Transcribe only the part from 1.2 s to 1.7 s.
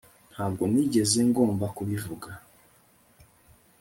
ngomba